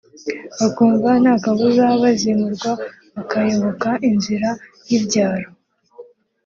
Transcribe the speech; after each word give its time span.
bakumva 0.59 1.09
nta 1.23 1.33
kabuza 1.43 1.85
bazimurwa 2.01 2.71
bakayoboka 3.15 3.89
inzira 4.09 4.49
y’ibyaro 4.87 5.49